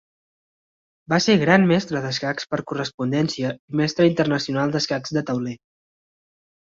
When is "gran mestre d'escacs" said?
1.43-2.49